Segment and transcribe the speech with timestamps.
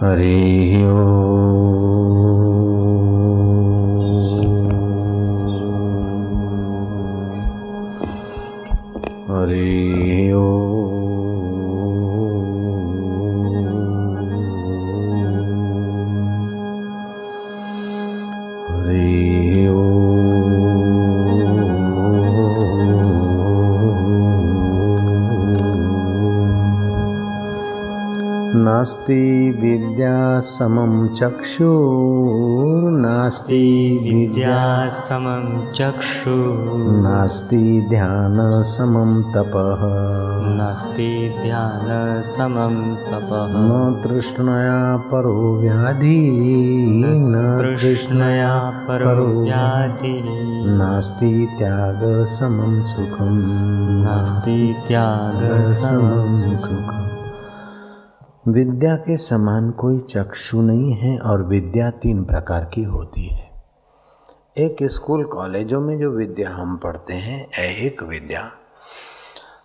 [0.00, 1.73] हरि हरि
[28.84, 36.30] नास्ति विद्या समं चक्षुर्नास्ति विद्या समं चक्षु
[37.02, 49.44] नास्ति ध्यान समं तपः। नास्ति ध्यान समं तपः। न तृष्णया परो व्याधि न तृष्णया परो
[49.44, 50.24] व्याधि।
[50.66, 57.03] नास्ति त्याग समं सुखम्। नास्ति त्याग समं सुखम्।
[58.48, 63.50] विद्या के समान कोई चक्षु नहीं है और विद्या तीन प्रकार की होती है।
[64.58, 68.50] एक स्कूल कॉलेजों में जो विद्या हम पढ़ते हैं, ऐहिक विद्या।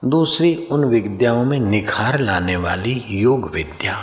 [0.06, 3.98] दूसरी, उन विद्याओं में निखार लाने वाली योग विद्या।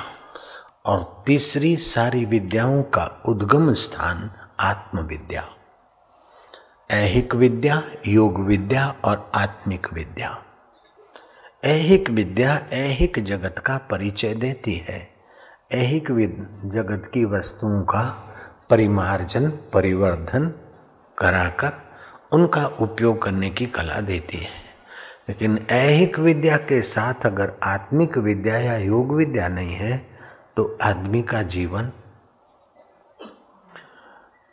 [0.86, 5.48] और तीसरी, सारी विद्याओं का उद्गम स्थान आत्मविद्या।
[6.90, 10.42] ऐहिक विद्या, योग विद्या और आत्मिक विद्या।
[11.66, 15.10] ऐहिक विद्या, ऐहिक जगत का परिचय देती है।
[15.72, 16.04] ऐहिक
[16.64, 18.34] जगत की वस्तुओं का
[18.70, 20.52] परिमार्जन, परिवर्धन
[21.18, 21.72] कराकर
[22.32, 24.66] उनका उपयोग करने की कला देती है।
[25.28, 29.98] लेकिन ऐहिक विद्या के साथ अगर आत्मिक विद्या या योग विद्या नहीं है
[30.56, 31.92] तो आदमी का जीवन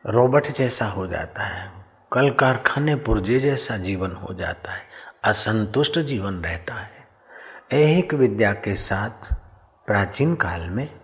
[0.05, 1.71] रोबोट जैसा हो जाता है।
[2.13, 4.81] कल कारखाने पुर्जे जैसा जीवन हो जाता है।
[5.23, 6.92] असंतुष्ट जीवन रहता है।
[7.71, 9.33] ऐहिक विद्या के साथ
[9.87, 10.99] प्राचीन काल में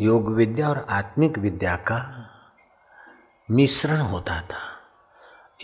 [0.00, 2.28] योग विद्या और आत्मिक विद्या का
[3.50, 4.60] मिश्रण होता था।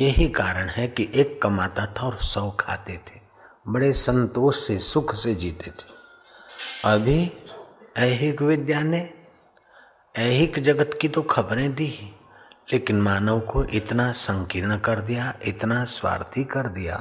[0.00, 3.20] यही कारण है कि एक कमाता था और सौ खाते थे।
[3.69, 5.91] बड़े संतोष से, सुख से जीते थे।
[6.84, 7.32] अभी
[7.97, 9.14] ऐहिक विद्या ने
[10.16, 12.16] ऐहिक जगत की तो खबरें दी,
[12.72, 16.97] लेकिन मानव को इतना संकीर्ण कर दिया, इतना स्वार्थी कर दिया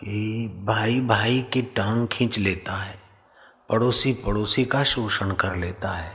[0.00, 2.98] कि भाई भाई की टांग खींच लेता है,
[3.68, 6.12] पड़ोसी पड़ोसी का शोषण कर लेता है।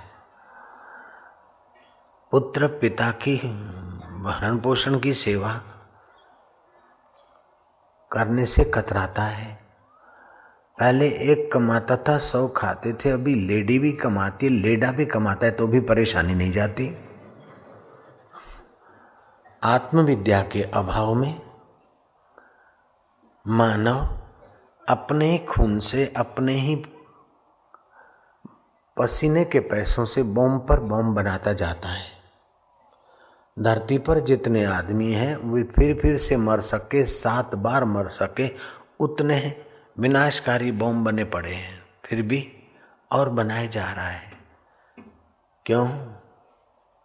[2.31, 3.35] पुत्र पिता की
[4.23, 5.53] भरण पोषण की सेवा
[8.11, 9.53] करने से कतराता है।
[10.79, 15.45] पहले एक कमाता था, सौ खाते थे, अभी लेडी भी कमाती है, लेडा भी कमाता
[15.45, 16.95] है तो भी परेशानी नहीं जाती।
[19.63, 21.44] आत्मविद्या के अभाव में
[23.47, 24.19] मानव
[24.89, 26.75] अपने खून से अपने ही
[28.97, 32.03] पसीने के पैसों से बम पर बम बनाता जाता है।
[33.59, 38.51] धरती पर जितने आदमी हैं, वे फिर फिर से मर सके, सात बार मर सके,
[38.99, 39.65] उतने
[39.99, 42.57] विनाशकारी बम बने पड़े हैं। फिर भी
[43.11, 44.31] और बनाए जा रहा है।
[45.65, 45.87] क्यों?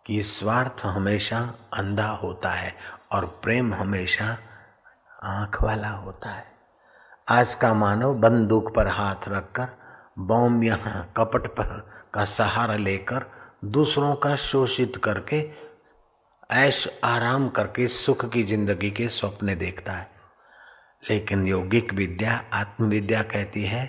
[0.06, 2.74] कि स्वार्थ हमेशा अंधा होता है
[3.12, 4.36] और प्रेम हमेशा
[5.22, 6.44] आँख वाला होता है।
[7.28, 9.68] आज का मानव बंदूक पर हाथ रखकर
[10.18, 11.64] बॉम्ब यहाँ कपट पर
[12.14, 13.24] का सहारा लेकर
[13.64, 15.40] दूसरों का शोषित करके,
[16.50, 20.08] ऐश आराम करके सुख की ज़िंदगी के सपने देखता है।
[21.10, 23.84] लेकिन यौगिक विद्या, आत्मविद्या कहती है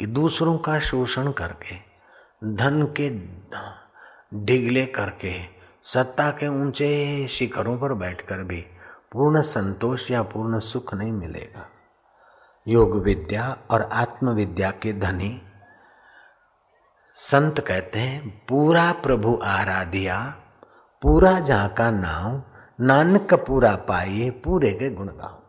[0.00, 1.76] कि दूसरों का शोषण करके,
[2.54, 3.10] धन के
[4.44, 5.34] डिगले करके,
[5.84, 8.64] सत्ता के ऊँचे शिखरों पर बैठकर भी
[9.16, 11.68] पूर्ण संतोष या पूर्ण सुख नहीं मिलेगा।
[12.68, 15.42] योग विद्या और आत्मविद्या के धनी
[17.14, 20.34] संत कहते हैं, पूरा प्रभु आराधिया,
[21.02, 22.42] पूरा जहाँ का नाम,
[22.80, 25.42] नानक पूरा पाइए, पूरे के गुण गाओ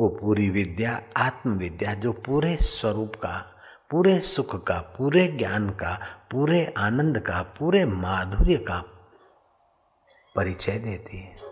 [0.00, 3.46] वो पूरी विद्या, आत्मविद्या, जो पूरे स्वरूप का,
[3.90, 5.98] पूरे सुख का, पूरे ज्ञान का,
[6.30, 8.84] पूरे आनंद का, पूरे माधुर्य का
[10.36, 11.51] परिचय देती है।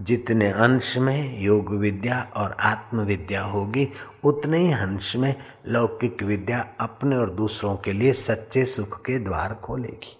[0.00, 3.88] जितने अंश में योग विद्या और आत्म विद्या होगी,
[4.24, 5.34] उतने ही अंश में
[5.66, 10.16] लौकिक विद्या अपने और दूसरों के लिए सच्चे सुख के द्वार खोलेगी।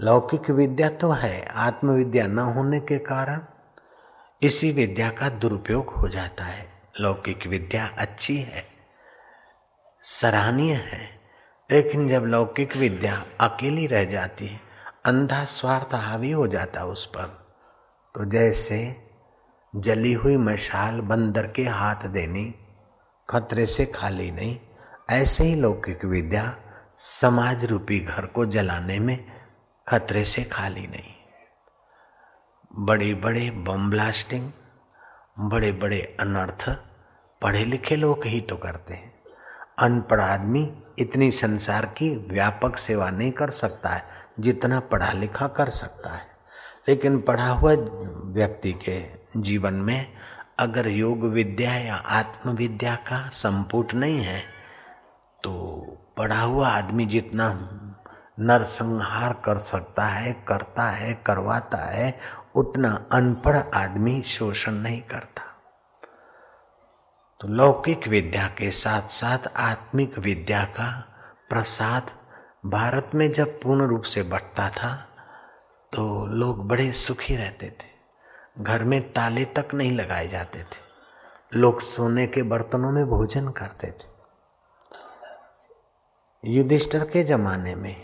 [0.00, 3.40] लौकिक विद्या तो है, आत्मविद्या न होने के कारण
[4.42, 6.66] इसी विद्या का दुरुपयोग हो जाता है।
[7.00, 8.64] लौकिक विद्या अच्छी है,
[10.02, 11.20] सराहनीय है,
[11.70, 14.60] लेकिन जब लौकिक विद्या अकेली रह जाती है,
[15.04, 17.43] अंधा स्वार्थ हावी हो जाता है उस पर।
[18.14, 18.76] तो जैसे
[19.76, 22.54] जली हुई मशाल बंदर के हाथ देनी,
[23.28, 24.56] खतरे से खाली नहीं,
[25.10, 26.56] ऐसे ही लौकिक विद्या
[26.96, 29.24] समाज रूपी घर को जलाने में
[29.88, 31.14] खतरे से खाली नहीं।
[32.86, 34.50] बड़े बड़े बम ब्लास्टिंग
[35.38, 36.68] बड़े बड़े अनर्थ
[37.42, 39.12] पढ़े लिखे लोग ही तो करते हैं।
[39.78, 44.04] अनपढ़ आदमी इतनी संसार की व्यापक सेवा नहीं कर सकता है,
[44.40, 46.33] जितना पढ़ा लिखा कर सकता है।
[46.88, 47.74] लेकिन पढ़ा हुआ
[48.24, 49.02] व्यक्ति के
[49.36, 50.06] जीवन में
[50.58, 54.40] अगर योग विद्या या आत्म विद्या का संपुट नहीं है
[55.44, 55.52] तो
[56.16, 57.70] पढ़ा हुआ आदमी जितना
[58.40, 62.18] नरसंहार कर सकता है, करता है, करवाता है,
[62.54, 65.42] उतना अनपढ़ आदमी शोषण नहीं करता।
[67.40, 71.08] तो लौकिक विद्या के साथ साथ आत्मिक विद्या का
[71.48, 72.10] प्रसाद
[72.66, 75.13] भारत में जब पूर्ण रूप से बटता था
[75.94, 77.86] तो लोग बड़े सुखी रहते थे।
[78.60, 80.84] घर में ताले तक नहीं लगाए जाते थे।
[81.54, 84.14] लोग सोने के बर्तनों में भोजन करते थे।
[86.44, 87.96] युधिष्ठर के जमाने में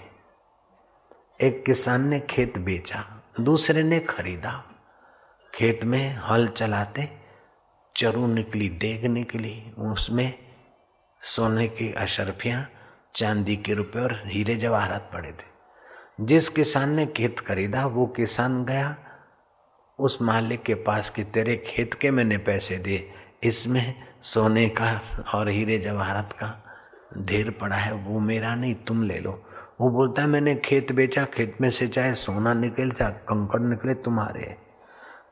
[1.41, 4.65] एक किसान ने खेत बेचा, दूसरे ने खरीदा।
[5.55, 7.19] खेत में हल चलाते,
[7.97, 10.35] चरू निकली देग निकली उसमें
[11.21, 12.67] सोने की अशरफियाँ,
[13.15, 15.50] चांदी के रुपए और हीरे जवाहरात पड़े थे।
[16.21, 18.97] जिस किसान ने खेत खरीदा, वो किसान गया,
[19.99, 23.11] उस मालिक के पास कि तेरे खेत के मैंने पैसे दिए,
[23.43, 25.01] इसमें सोने का
[25.35, 26.65] और हीरे जवाहरत का
[27.19, 29.45] ढेर पड़ा है, वो मेरा नहीं, तुम ले लो।
[29.81, 33.95] वो बोलता है, मैंने खेत बेचा, खेत में से चाहे सोना निकल, चाहे कंकड़ निकले,
[33.95, 34.57] तुम्हारे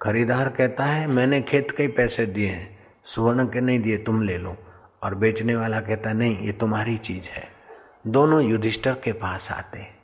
[0.02, 4.38] खरीदार कहता है, मैंने खेत के पैसे दिए हैं, सुवर्ण के नहीं दिए, तुम ले
[4.38, 4.56] लो।
[5.02, 7.48] और बेचने वाला कहता नहीं, ये तुम्हारी चीज़ है।
[8.06, 9.97] दोनों युधिष्ठर के पास आते हैं।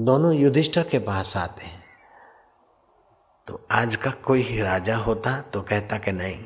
[0.00, 1.84] दोनों युधिष्ठर के पास आते हैं।
[3.48, 6.44] तो आज का कोई ही राजा होता तो कहता कि नहीं,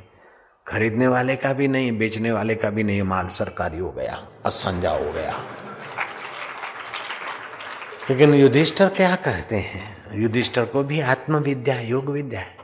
[0.67, 4.91] खरीदने वाले का भी नहीं, बेचने वाले का भी नहीं, माल सरकारी हो गया, असंजा
[4.91, 5.35] हो गया।
[8.11, 9.97] लेकिन युधिष्ठर क्या कहते हैं?
[10.15, 12.57] युधिष्ठर को भी आत्मविद्या योग विद्या है।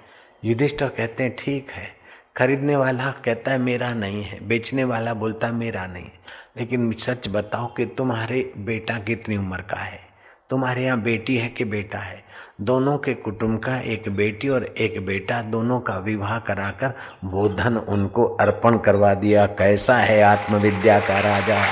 [0.45, 1.97] युधिष्ठर कहते हैं, ठीक है,
[2.37, 6.21] खरीदने वाला कहता है, मेरा नहीं है, बेचने वाला बोलता है, मेरा नहीं है।
[6.57, 10.06] लेकिन सच बताओ कि तुम्हारे बेटा कितनी उम्र का है?
[10.51, 12.25] तुम्हारे यहाँ बेटी है कि बेटा है?
[12.61, 16.95] दोनों के कुटुंब का एक बेटी और एक बेटा, दोनों का विवाह कराकर
[17.25, 21.65] वो धन उनको अर्पण करवा दिया। कैसा है आत्मविद्या का राजा?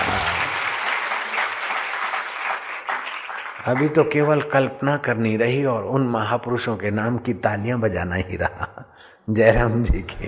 [3.66, 8.36] अभी तो केवल कल्पना करनी रही और उन महापुरुषों के नाम की तालियाँ बजाना ही
[8.36, 8.94] रहा।
[9.30, 10.26] जयराम जी के।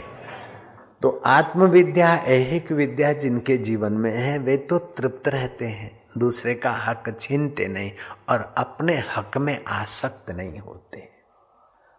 [1.02, 6.70] तो आत्मविद्या एक विद्या जिनके जीवन में है, वे तो तृप्त रहते हैं। दूसरे का
[6.70, 7.92] हक छीनते नहीं
[8.28, 11.08] और अपने हक में आसक्त नहीं होते।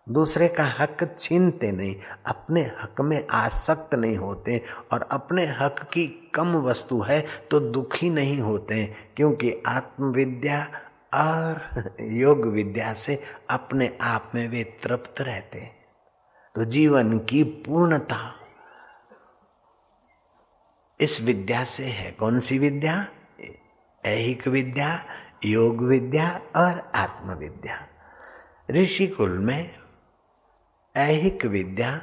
[0.07, 4.61] दूसरे का हक छीनते नहीं, अपने हक में आसक्त नहीं होते
[4.93, 8.85] और अपने हक की कम वस्तु है तो दुखी नहीं होते
[9.17, 10.61] क्योंकि आत्मविद्या
[11.13, 15.59] और योग विद्या से अपने आप में वे तृप्त रहते।
[16.55, 18.33] तो जीवन की पूर्णता
[20.99, 23.05] इस विद्या से है। कौन सी विद्या?
[24.03, 25.05] ऐहिक विद्या
[25.45, 27.87] योग विद्या और आत्मविद्या।
[28.71, 29.71] ऋषि कुल में
[30.95, 32.01] ऐहिक विद्या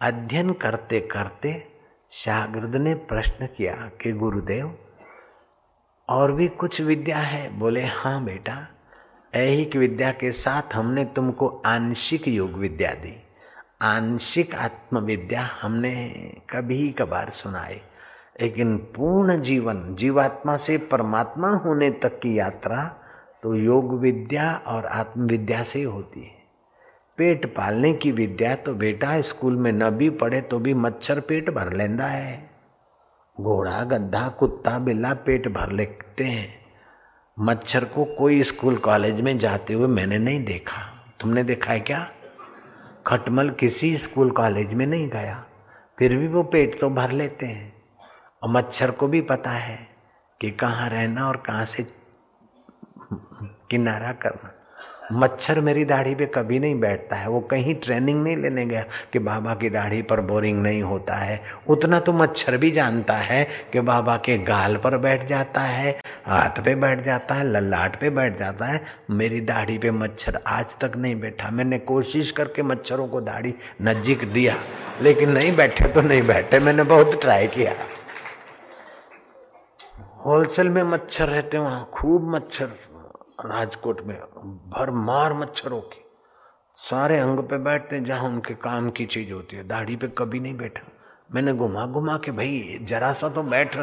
[0.00, 1.68] अध्ययन करते करते
[2.10, 4.78] शागिर्द ने प्रश्न किया कि गुरुदेव,
[6.08, 7.48] और भी कुछ विद्या है?
[7.50, 8.56] बोले हाँ बेटा
[9.34, 13.16] ऐहिक विद्या के साथ हमने तुमको आंशिक योग विद्या दी।
[13.82, 15.94] आंशिक आत्मविद्या हमने
[16.50, 17.80] कभी कभार सुनाई।
[18.42, 22.84] लेकिन पूर्ण जीवन, जीवात्मा से परमात्मा होने तक की यात्रा
[23.42, 26.42] तो योग विद्या और आत्मविद्या से होती है।
[27.18, 31.50] पेट पालने की विद्या तो बेटा स्कूल में न भी पढ़े तो भी मच्छर पेट
[31.50, 32.50] भर लेंदा है।
[33.40, 36.54] घोड़ा, गद्दा, कुत्ता, बिल्ला पेट भर लेते हैं।
[37.38, 40.82] मच्छर को कोई स्कूल, कॉलेज में जाते हुए मैंने नहीं देखा।
[41.20, 42.06] तुमने देखा है क्या?
[43.06, 45.44] खटमल किसी स्कूल, कॉलेज में नहीं गया।
[45.98, 47.71] फिर भी वो पेट तो भर लेते हैं।
[48.42, 49.78] और मच्छर को भी पता है
[50.40, 51.86] कि कहाँ रहना और कहाँ से
[53.70, 54.52] किनारा करना।
[55.12, 59.18] मच्छर मेरी दाढ़ी पे कभी नहीं बैठता है। वो कहीं ट्रेनिंग नहीं लेने गया कि
[59.18, 63.80] बाबा की दाढ़ी पर बोरिंग नहीं होता है। उतना तो मच्छर भी जानता है कि
[63.80, 65.90] बाबा के गाल पर बैठ जाता है,
[66.26, 68.80] हाथ पे बैठ जाता है, ललाट पे बैठ जाता है।
[69.10, 74.24] मेरी दाढ़ी पे मच्छर आज तक नहीं बैठा। मैंने कोशिश करके मच्छरों को दाढ़ी नज़दीक
[74.32, 74.56] दिया,
[75.02, 77.74] लेकिन नहीं बैठे तो नहीं बैठे। मैंने बहुत ट्राई किया।
[80.26, 82.66] होलसेल में मच्छर रहते वहाँ खूब मच्छर,
[83.46, 84.20] राजकोट में
[84.68, 86.04] भर मार मच्छरों की।
[86.76, 90.56] सारे अंग पे बैठते जहाँ उनके काम की चीज़ होती है। दाढ़ी पे कभी नहीं
[90.56, 90.92] बैठा।
[91.34, 93.78] मैंने घुमा घुमा के, भाई, जरा सा तो बैठ।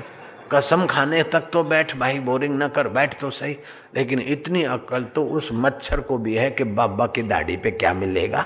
[0.51, 3.57] कसम खाने तक तो बैठ। भाई, बोरिंग न कर। बैठ तो सही।
[3.95, 7.93] लेकिन इतनी अकल तो उस मच्छर को भी है कि बाबा की दाढ़ी पे क्या
[7.93, 8.45] मिलेगा?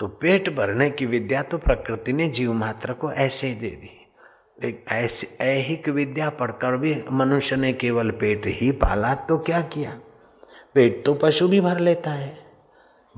[0.00, 3.99] तो पेट भरने की विद्या तो प्रकृति ने जीव मात्र को ऐसे ही दे दी।
[4.64, 9.92] एक ऐसी, ऐहिक विद्या पढ़कर भी मनुष्य ने केवल पेट ही पाला तो क्या किया?
[10.74, 12.34] पेट तो पशु भी भर लेता है।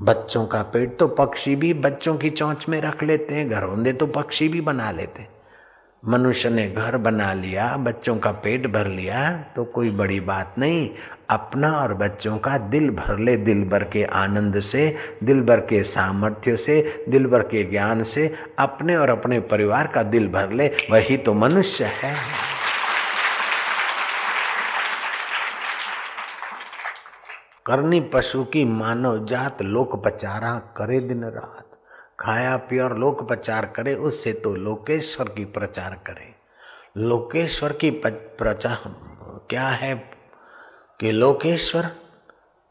[0.01, 4.07] बच्चों का पेट तो पक्षी भी बच्चों की चौंच में रख लेते हैं, घरौंदे तो
[4.07, 5.29] पक्षी भी बना लेते हैं।
[6.05, 10.89] मनुष्य ने घर बना लिया, बच्चों का पेट भर लिया तो कोई बड़ी बात नहीं।
[11.29, 15.83] अपना और बच्चों का दिल भर ले, दिल भर के आनंद से, दिल भर के
[15.83, 20.67] सामर्थ्य से, दिल भर के ज्ञान से अपने और अपने परिवार का दिल भर ले।
[20.67, 22.15] वही तो मनुष्य है।
[27.65, 31.69] करनी पशु की मानव जात, लोक पचारा करे दिन रात।
[32.19, 36.35] खाया पिया और लोक प्रचार करे, उससे तो लोकेश्वर की प्रचार करे।
[36.97, 38.95] लोकेश्वर की प्रचार
[39.49, 40.12] क्या है
[41.03, 41.85] कि लोकेश्वर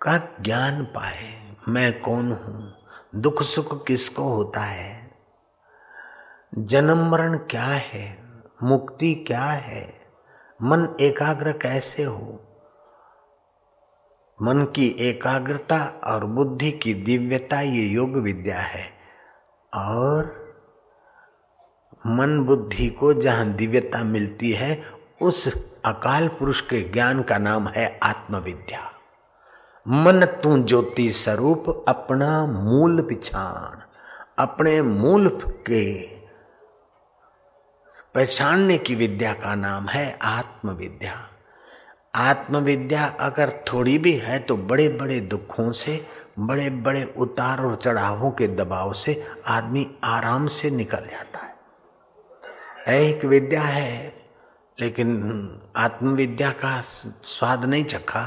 [0.03, 2.75] का ज्ञान पाए। मैं कौन हूँ?
[3.15, 5.11] दुख सुख किसको होता है?
[6.59, 8.19] जन्म मरण क्या है?
[8.63, 9.95] मुक्ति क्या है?
[10.63, 12.41] मन एकाग्र कैसे हो?
[14.43, 18.91] मन की एकाग्रता और बुद्धि की दिव्यता ये योग विद्या है।
[19.75, 20.25] और
[22.07, 24.83] मन बुद्धि को जहाँ दिव्यता मिलती है,
[25.23, 28.81] उस अकाल पुरुष के ज्ञान का नाम है आत्मविद्या।
[29.87, 33.81] मन तू ज्योति स्वरूप, अपना मूल पिछाण
[34.39, 36.03] अपने मूल के
[38.15, 41.15] पहचानने की विद्या का नाम है आत्मविद्या।
[42.15, 46.07] आत्मविद्या अगर थोड़ी भी है तो बड़े बड़े दुखों से
[46.39, 53.25] बड़े बड़े उतार और चढ़ावों के दबाव से आदमी आराम से निकल जाता है। एक
[53.25, 54.22] विद्या है
[54.79, 55.09] लेकिन
[55.77, 56.81] आत्मविद्या का
[57.25, 58.23] स्वाद नहीं चखा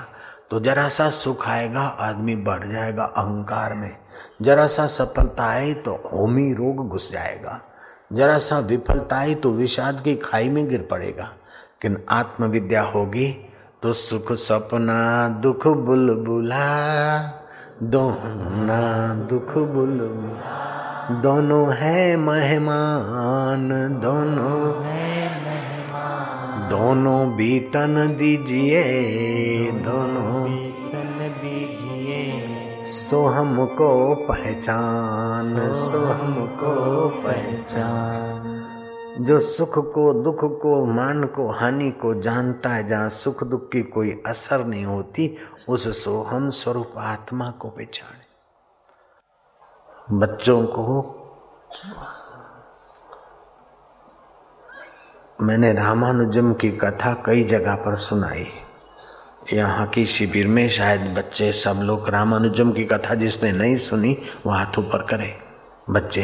[0.52, 3.96] तो जरा सा सुख आएगा, आदमी बढ़ जाएगा अहंकार में।
[4.42, 7.60] जरा सा सफलता आए तो होमी रोग घुस जाएगा।
[8.14, 13.28] जरा सा विफलता आई तो विषाद की खाई में गिर पड़ेगा। लेकिन आत्मविद्या होगी
[13.82, 16.68] तो सुख सपना दुख बुलबुला
[17.84, 18.82] दोना
[19.30, 19.98] दुख बुल
[21.22, 23.70] दोनों है मेहमान,
[24.02, 24.60] दोनों
[26.76, 28.80] दोनों बीतन दीजिए
[29.72, 36.74] दोनों बीतन दीजिए। सो हमको पहचान सो हमको
[37.10, 38.44] पहचान।
[39.20, 43.82] जो सुख को दुख को मान को हानि को जानता है जहाँ सुख दुख की
[43.82, 45.36] कोई असर नहीं होती
[45.70, 48.24] उस सोहम स्वरूप आत्मा को पहचाने।
[50.18, 50.86] बच्चों को
[55.42, 58.48] मैंने रामानुजम की कथा कई जगह पर सुनाई।
[59.54, 64.52] यहाँ की शिविर में शायद बच्चे सब लोग रामानुजम की कथा जिसने नहीं सुनी, वो
[64.52, 65.38] हाथ ऊपर करे।
[65.90, 66.24] बच्चे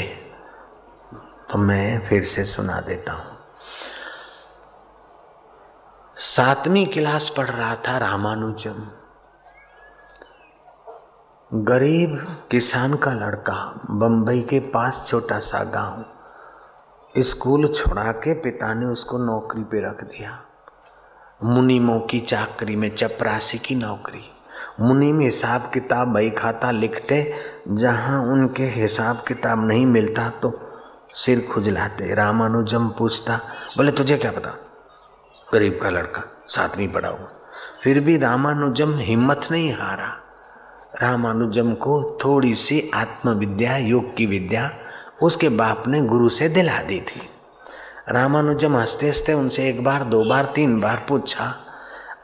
[1.52, 3.38] तो मैं फिर से सुना देता हूँ।
[6.18, 8.88] सातवीं क्लास पढ़ रहा था रामानुजम।
[11.52, 12.18] गरीब
[12.52, 16.04] किसान का लड़का, बंबई के पास छोटा सा गाँव।
[17.20, 20.40] स्कूल छोड़ा के पिता ने उसको नौकरी पे रख दिया।
[21.44, 24.22] मुनीमों की चाकरी में चपरासी की नौकरी।
[24.80, 27.34] मुनीम हिसाब किताब बही खाता लिखते,
[27.68, 30.60] जहाँ उनके हिसाब किताब नहीं मिलता तो
[31.14, 33.40] सिर खुजलाते। रामानुजम पूछता,
[33.78, 34.50] बोले, तुझे क्या पता?
[35.54, 37.28] गरीब का लड़का, सातवीं पढ़ा हुआ।
[37.84, 40.18] फिर भी रामानुजम हिम्मत नहीं हारा।
[41.02, 44.70] रामानुजम को थोड़ी सी आत्मविद्या, योग की विद्या
[45.22, 47.30] उसके बाप ने गुरु से दिला दी थी।
[48.10, 51.56] रामानुजम हँसते हँसते उनसे एक बार, दो बार, तीन बार पूछा,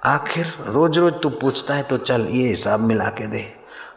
[0.06, 3.54] आखिर रोज रोज तू पूछता है तो चल, ये हिसाब मिला के दे।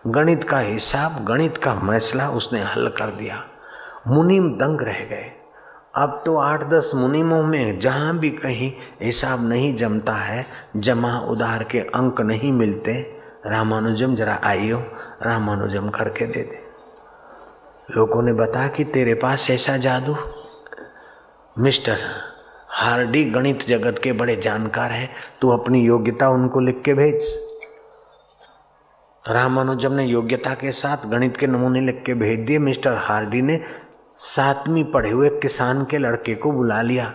[0.06, 3.44] गणित का हिसाब, गणित का मसला उसने हल कर दिया।
[4.08, 5.30] मुनिम दंग रह गए।
[5.94, 11.64] अब तो आठ दस मुनिमों में जहाँ भी कहीं हिसाब नहीं जमता है, जमा उधार
[11.64, 13.16] के अंक नहीं मिलते।
[13.46, 14.78] रामानुजम जरा आइयो,
[15.22, 16.69] रामानुजम करके दे दे।
[17.96, 20.16] लोगों ने बताया कि तेरे पास ऐसा जादू?
[21.58, 21.96] मिस्टर
[22.68, 27.22] हार्डी गणित जगत के बड़े जानकार हैं। तू अपनी योग्यता उनको लिख के भेज।
[29.28, 33.60] रामानुजम ने योग्यता के साथ गणित के नमूने लिख के भेज दिए, मिस्टर हार्डी ने
[34.16, 37.14] सातवीं पढ़े हुए किसान के लड़के को बुला लिया।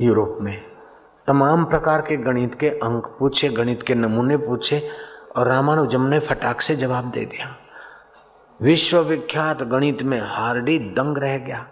[0.00, 0.62] यूरोप में
[1.26, 4.88] तमाम प्रकार के गणित के अंक पूछे, गणित के नमूने पूछे
[5.36, 7.56] और रामानुजम ने फटाक से जवाब दे दिया।
[8.62, 11.66] विश्वविख्यात गणित में हार्डी दंग रह गया।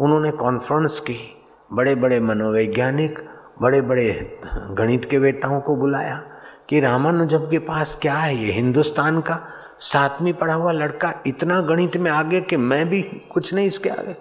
[0.00, 3.18] उन्होंने कॉन्फ्रेंस की बड़े बड़े मनोवैज्ञानिक
[3.62, 4.38] बड़े बड़े
[4.70, 6.22] गणित के वेताओं को बुलाया
[6.68, 8.36] कि रामानुजम के पास क्या है?
[8.36, 9.46] ये हिंदुस्तान का
[9.78, 14.16] सातवीं पढ़ा हुआ लड़का इतना गणित में आगे कि मैं भी कुछ नहीं इसके आगे।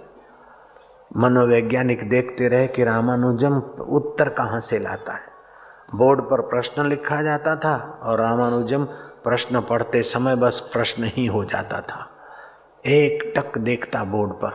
[1.17, 3.53] मनोवैज्ञानिक देखते रहे कि रामानुजम
[3.89, 5.37] उत्तर कहाँ से लाता है।
[5.95, 8.87] बोर्ड पर प्रश्न लिखा जाता था और रामानुजम
[9.23, 12.07] प्रश्न पढ़ते समय बस प्रश्न ही हो जाता था।
[12.85, 14.51] एक टक देखता बोर्ड पर,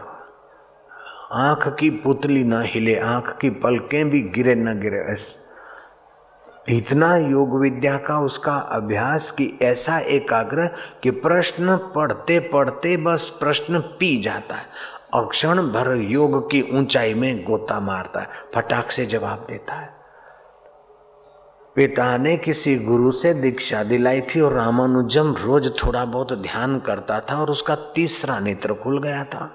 [1.32, 5.16] आँख की पुतली न हिले, आँख की पलकें भी गिरे न गिरे।
[6.68, 10.66] इतना योग विद्या का उसका अभ्यास कि ऐसा एकाग्र
[11.02, 14.66] कि प्रश्न पढ़ते पढ़ते बस प्रश्न पी जाता है
[15.14, 20.01] और क्षण भर योग की ऊंचाई में गोता मारता है, फटाक से जवाब देता है।
[21.76, 27.20] पिता ने किसी गुरु से दीक्षा दिलाई थी और रामानुजम रोज थोड़ा बहुत ध्यान करता
[27.20, 29.50] था और उसका तीसरा नेत्र खुल गया था।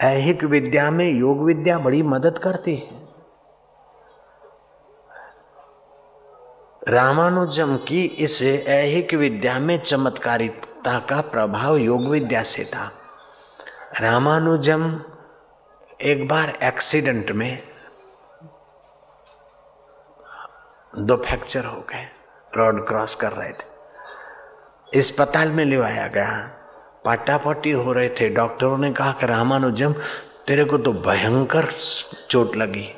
[0.00, 2.88] ऐहिक विद्या में योग विद्या बड़ी मदद करती है।
[6.88, 12.92] रामानुजम की इस ऐहिक विद्या में चमत्कारिता का प्रभाव योग विद्या से था।
[14.00, 15.00] रामानुजम
[16.02, 17.67] एक बार एक्सीडेंट में
[20.98, 22.04] दो फ्रैक्चर हो गए,
[22.52, 26.30] रोड क्रॉस कर रहे थे। अस्पताल में लिवाया गया।
[27.04, 29.92] पाटापट्टी हो रहे थे। डॉक्टरों ने कहा कि रामानुजम,
[30.46, 31.66] तेरे को तो भयंकर
[32.30, 32.88] चोट लगी।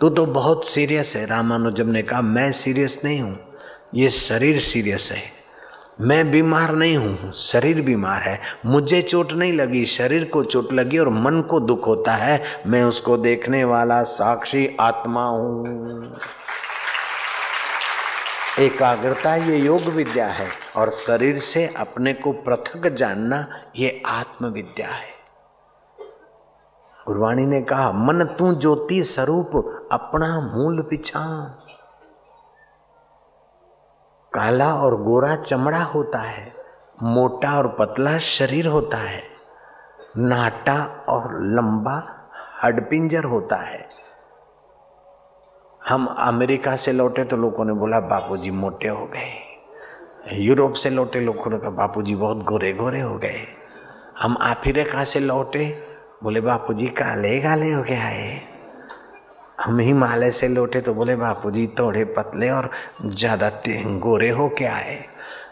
[0.00, 3.38] तू तो बहुत सीरियस है। रामानुजम ने कहा, मैं सीरियस नहीं हूँ।
[3.94, 5.22] ये शरीर सीरियस है।
[6.00, 10.98] मैं बीमार नहीं हूँ। शरीर बीमार है। मुझे चोट नहीं लगी। शरीर को चोट लगी
[10.98, 16.16] और मन को दुख होता है। मैं उसको देखने वाला साक्षी आत्मा हूँ।
[18.60, 24.88] एकाग्रता ये योग विद्या है और शरीर से अपने को पृथक जानना ये आत्म विद्या
[24.88, 25.08] है।
[27.06, 29.50] गुरवाणी ने कहा, मन तू ज्योति स्वरूप,
[29.92, 31.20] अपना मूल पिछा।
[34.32, 36.52] काला और गोरा चमड़ा होता है,
[37.02, 39.22] मोटा और पतला शरीर होता है,
[40.16, 42.02] नाटा और लंबा
[42.62, 43.89] हडपिंजर होता है।
[45.90, 51.20] हम अमेरिका से लौटे तो लोगों ने बोला, बापूजी मोटे हो गए। यूरोप से लौटे
[51.20, 53.40] लोगों ने कहा, बापूजी बहुत गोरे गोरे हो गए।
[54.20, 55.66] हम अफ्रीका से लौटे।
[56.22, 58.40] बोले, बापूजी काले काले हो गया है।
[59.64, 62.70] हम हिमालय से लौटे तो बोले, बापूजी थोड़े पतले और
[63.04, 63.50] ज़्यादा
[63.98, 64.98] गोरे हो के आए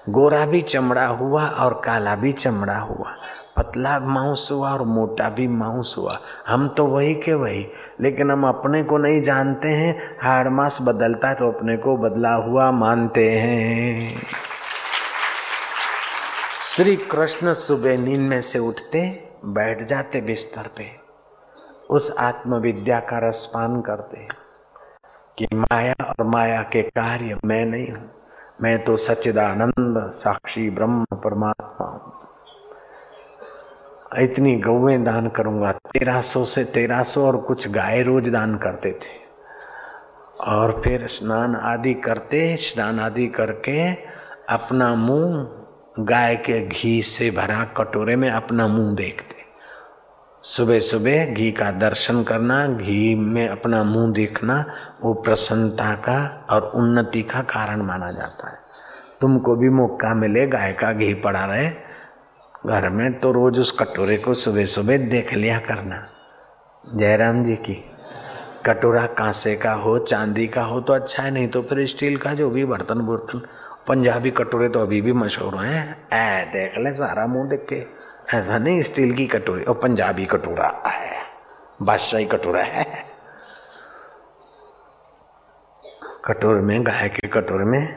[0.09, 3.15] गोरा भी चमड़ा हुआ और काला भी चमड़ा हुआ।
[3.57, 7.67] पतला मांस हुआ और मोटा भी मांस हुआ। हम तो वही के वही।
[8.01, 12.35] लेकिन हम अपने को नहीं जानते हैं। हाड़ मास बदलता है तो अपने को बदला
[12.35, 14.21] हुआ मानते हैं।
[16.67, 19.01] श्री कृष्ण सुबह नींद में से उठते,
[19.45, 20.91] बैठ जाते बिस्तर पे।
[21.91, 24.27] उस आत्मविद्या का रसपान करते
[25.39, 28.11] कि माया और माया के कार्य मैं नहीं हूँ।
[28.63, 32.18] मैं तो सच्चिदानंद, साक्षी ब्रह्म, परमात्मा हूँ।
[34.17, 38.93] इतनी गौवें दान करूँगा। तेरह सौ से तेरह सौ और कुछ गाय रोज दान करते
[38.93, 39.29] थे।
[40.41, 43.93] और फिर स्नान आदि करते, स्नान आदि करके
[44.49, 45.49] अपना मुँह
[46.05, 49.37] गाय के घी से भरा कटोरे में अपना मुँह देखते।
[50.43, 54.65] सुबह सुबह घी का दर्शन करना, घी में अपना मुँह देखना,
[55.03, 58.59] वो प्रसन्नता का और उन्नति का कारण माना जाता है।
[59.21, 61.88] तुमको भी मौका मिले गाय का घी पड़ा रहे।
[62.67, 66.07] घर में तो रोज उस कटोरे को सुबह सुबह देख लिया करना।
[66.95, 67.75] जयराम जी की,
[68.67, 72.33] कटोरा कांसे का हो, चांदी का हो तो अच्छा है, नहीं तो फिर स्टील का
[72.35, 73.43] जो भी बर्तन बर्तन,
[73.89, 77.77] पंजाबी कटोरे तो अभी भी मशहूर हैं। ऐ, देख ले सारा मुँह देख के।
[78.39, 81.23] ऐसा नहीं, स्टील की कटोरी और पंजाबी कटोरा है,
[81.83, 82.87] बादशाही कटोरा है।
[86.25, 87.89] कटोरे में, गाय के कटोरे में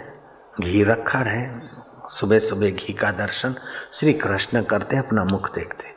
[0.62, 1.46] घी रखा रहे।
[2.12, 3.56] सुबह सुबह घी का दर्शन,
[3.94, 5.88] श्री कृष्ण करते, अपना मुख देखते।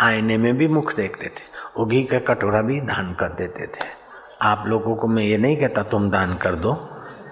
[0.00, 3.88] आईने में भी मुख देखते थे। वो घी का कटोरा भी दान कर देते थे।
[4.42, 6.72] आप लोगों को मैं ये नहीं कहता, तुम दान कर दो।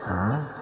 [0.04, 0.52] हाँ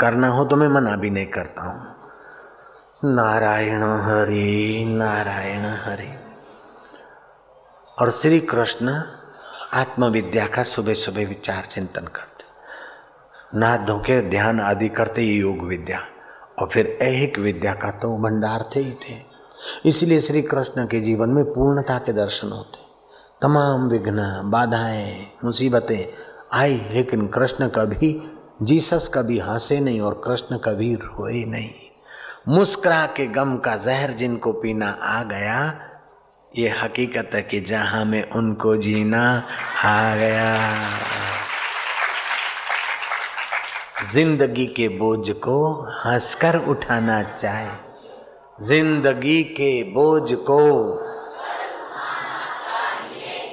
[0.00, 6.12] करना हो तो मैं मना भी नहीं करता हूँ। नारायण हरि नारायण हरि।
[7.98, 9.02] और श्री कृष्ण
[9.72, 12.44] आत्मविद्या का सुबह सुबह विचार चिंतन करते।
[13.58, 16.00] ना धोके ध्यान आदि करते, योग विद्या।
[16.62, 19.14] और फिर ऐहिक विद्या का तो भंडार थे ही थे।
[19.88, 22.80] इसलिए श्री कृष्ण के जीवन में पूर्णता के दर्शन होते।
[23.42, 26.06] तमाम विघ्न, बाधाएँ, मुसीबतें
[26.52, 28.22] आई, लेकिन कृष्ण कभी,
[28.62, 31.70] जीसस कभी हंसे नहीं और कृष्ण कभी रोए नहीं।
[32.48, 35.74] मुस्कुरा के गम का जहर जिनको पीना आ गया,
[36.58, 39.42] ये हकीकत है कि जहाँ में उनको जीना
[39.84, 40.56] आ गया।
[44.10, 45.72] ज़िंदगी के बोझ को
[46.04, 47.68] हंसकर उठाना चाहे।
[48.66, 50.58] ज़िंदगी के बोझ को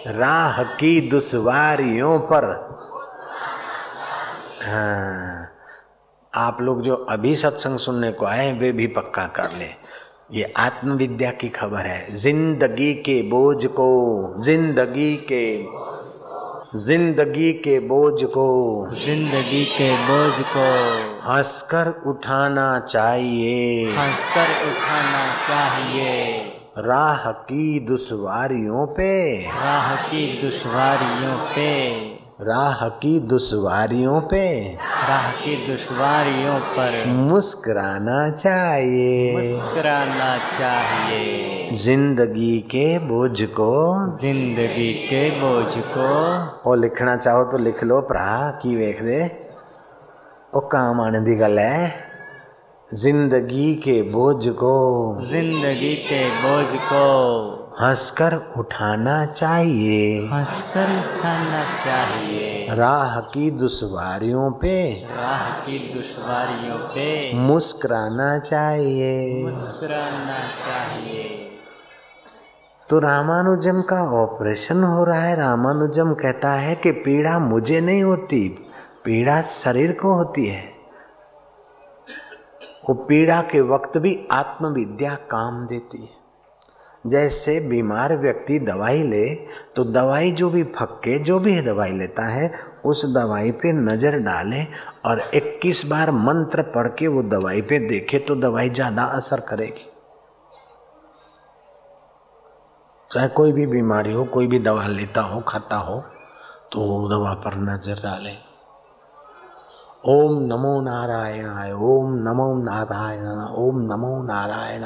[0.07, 2.45] राह की दुश्वारियों पर।
[4.63, 5.45] हाँ
[6.33, 9.69] आप लोग जो अभी सत्संग सुनने को आए वे भी पक्का कर ले।
[10.31, 15.45] ये आत्मविद्या की खबर है। ज़िंदगी के बोझ को, ज़िंदगी के
[16.75, 20.65] ज़िंदगी के बोझ को। ज़िंदगी के बोझ को।
[21.31, 26.37] हंसकर उठाना चाहिए। हंसकर उठाना चाहिए।
[26.77, 32.08] राह की दुश्वारियों पे। राह की दुश्वारियों पे।
[32.39, 34.75] राह की दुश्वारियों पे
[35.09, 45.75] राह की दुश्वारियों पर मुस्कराना चाहिए। मुस्कराना चाहिए। ज़िंदगी के बोझ को। ज़िंदगी के बोझ
[45.77, 46.07] को।
[46.69, 49.23] और लिखना चाहो तो लिख लो प्रा की वेख दे।
[50.55, 51.93] ओ काम आने की गल है।
[52.93, 54.75] ज़िंदगी के बोझ को।
[55.25, 65.49] ज़िंदगी के बोझ को। हंसकर उठाना चाहिए। हंसकर उठाना चाहिए। राह की दुश्वारियों पे राह
[65.49, 71.23] की दुश्वारियों पे मुस्कुराना चाहिए। मुस्कुराना चाहिए।
[72.89, 78.49] तो रामानुजम का ऑपरेशन हो रहा है। रामानुजम कहता है कि पीड़ा मुझे नहीं होती
[79.05, 80.69] पीड़ा शरीर को होती है।
[82.89, 86.18] वो पीड़ा के वक्त भी आत्मविद्या काम देती है।
[87.09, 89.25] जैसे बीमार व्यक्ति दवाई ले
[89.75, 92.51] तो दवाई जो भी फक्के जो भी दवाई लेता है,
[92.85, 94.63] उस दवाई पे नज़र डाले
[95.05, 99.89] और 21 बार मंत्र पढ़ के वो दवाई पे देखे तो दवाई ज़्यादा असर करेगी।
[103.11, 106.03] चाहे कोई भी बीमारी हो, कोई भी दवा लेता हो, खाता हो
[106.71, 108.33] तो वो दवा पर नज़र डाले।
[110.07, 113.25] ओम नमो नारायणाय, ओम नमो नारायण,
[113.57, 114.83] ओम नमो नारायण।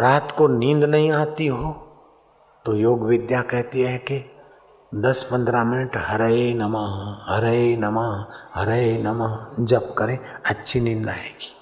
[0.00, 1.70] रात को नींद नहीं आती हो
[2.64, 4.30] तो योग विद्या कहती है कि
[4.94, 11.54] दस पंद्रह मिनट हरे नमः हरे नमः हरे नमः, जप करें, अच्छी नींद आएगी।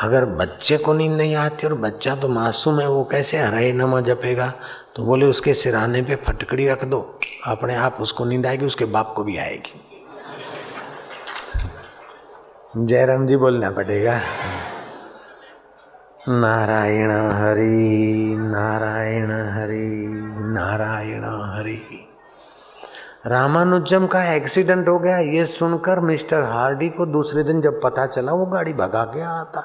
[0.00, 4.00] अगर बच्चे को नींद नहीं आती और बच्चा तो मासूम है, वो कैसे हरे नमः
[4.00, 4.52] जपेगा?
[4.96, 9.12] तो बोले, उसके सिराने पे फटकड़ी रख दो, अपने आप उसको नींद आएगी, उसके बाप
[9.16, 9.80] को भी आएगी।
[12.76, 14.20] जयराम जी बोलना पड़ेगा।
[16.30, 20.08] नारायण हरि नारायण हरि
[20.54, 22.08] नारायण हरि।
[23.26, 28.32] रामानुजम का एक्सीडेंट हो गया, ये सुनकर मिस्टर हार्डी को दूसरे दिन जब पता चला,
[28.32, 29.60] वो गाड़ी भगा के आता।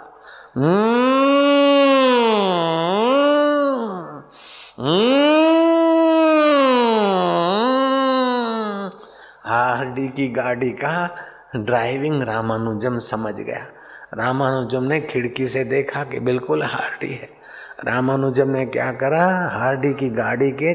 [9.46, 11.16] हार्डी की गाड़ी का
[11.56, 13.73] ड्राइविंग रामानुजम समझ गया।
[14.14, 17.30] रामानुजम ने खिड़की से देखा कि बिल्कुल हार्डी है।
[17.86, 19.26] रामानुजम ने क्या करा?
[19.54, 20.74] हार्डी की गाड़ी के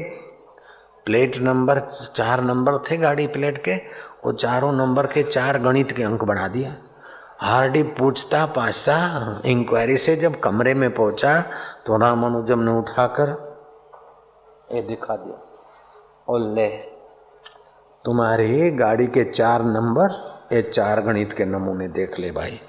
[1.05, 1.79] प्लेट नंबर,
[2.15, 3.75] चार नंबर थे गाड़ी प्लेट के
[4.25, 6.75] वो चारों नंबर के चार गणित के अंक बना दिया।
[7.41, 11.39] हार्डी पूछता, पाछता, इंक्वायरी से जब कमरे में पहुँचा
[11.85, 13.29] तो रामानुजम ने उठाकर
[14.73, 15.37] ये दिखा दिया।
[16.27, 16.67] और ले
[18.05, 20.11] तुम्हारी गाड़ी के चार नंबर,
[20.53, 22.59] ये चार गणित के नमूने देख ले भाई।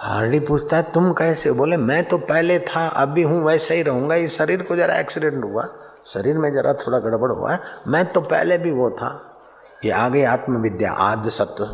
[0.00, 4.14] हार्डी पूछता है, तुम कैसे बोले, मैं तो पहले था, अभी हूँ, वैसा ही रहूँगा।
[4.14, 5.64] ये शरीर को जरा एक्सीडेंट हुआ,
[6.06, 9.10] शरीर में जरा थोड़ा गड़बड़ हुआ मैं तो पहले भी वो था।
[9.84, 11.68] ये आगे आत्मविद्या आद सत्य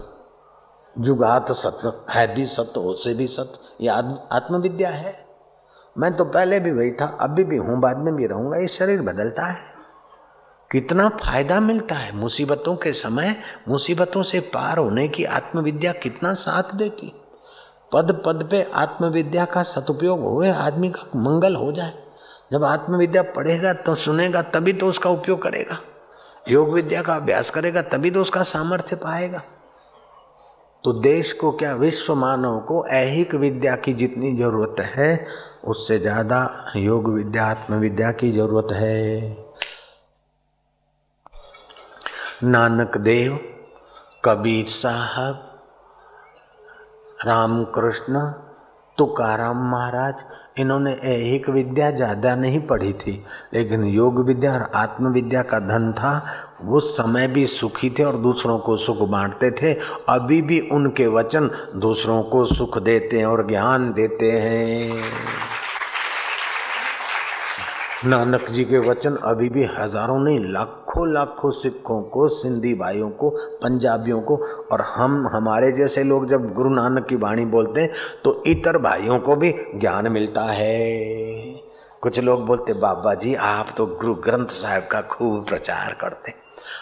[0.97, 5.15] जुगात सत्य है भी सत्य हो से भी सत्य ये आत्मविद्या है।
[5.97, 9.03] मैं तो पहले भी वही था, अभी भी हूँ, बाद में भी रहूँगा, ये शरीर
[9.03, 9.75] बदलता है।
[10.71, 13.35] कितना फ़ायदा मिलता है मुसीबतों के समय,
[13.69, 17.12] मुसीबतों से पार होने की आत्मविद्या कितना साथ देती।
[17.92, 21.92] पद पद पे आत्मविद्या का सदुपयोग हुए, आदमी का मंगल हो जाए।
[22.53, 25.79] जब आत्मविद्या पढ़ेगा तो सुनेगा, तभी तो उसका उपयोग करेगा।
[26.49, 29.42] योग विद्या का अभ्यास करेगा, तभी तो उसका सामर्थ्य पाएगा।
[30.85, 35.27] तो देश को क्या, विश्व मानव को ऐहिक विद्या की जितनी ज़रूरत है,
[35.64, 39.37] उससे ज़्यादा योग विद्या, आत्मविद्या की ज़रूरत है।
[42.44, 43.38] नानक देव,
[44.25, 45.45] कबीर साहब
[47.24, 48.20] रामकृष्ण,
[48.98, 50.14] तुकाराम महाराज,
[50.59, 53.24] इन्होंने एक विद्या ज़्यादा नहीं पढ़ी थी,
[53.55, 56.24] लेकिन योग विद्या और आत्मविद्या का धन था,
[56.64, 59.72] वो समय भी सुखी थे और दूसरों को सुख बांटते थे,
[60.09, 65.02] अभी भी उनके वचन दूसरों को सुख देते हैं और ज्ञान देते हैं।
[68.04, 73.30] नानक जी के वचन अभी भी हज़ारों नहीं लाखों लाखों सिखों को, सिंधी भाइयों को,
[73.62, 74.37] पंजाबियों को
[74.72, 77.90] और हम, हमारे जैसे लोग जब गुरु नानक की वाणी बोलते हैं
[78.24, 81.61] तो इतर भाइयों को भी ज्ञान मिलता है।
[82.02, 86.35] कुछ लोग बोलते, बाबा जी, आप तो गुरु ग्रंथ साहब का खूब प्रचार करते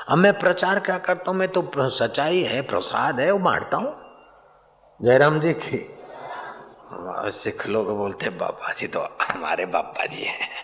[0.08, 1.38] अब मैं प्रचार क्या करता हूँ?
[1.38, 3.94] मैं तो सच्चाई है, प्रसाद है, वो बांटता हूँ।
[5.00, 5.86] जयराम जी की,
[7.32, 10.63] सिख लोग बोलते, बाबा जी तो हमारे बाबा जी हैं।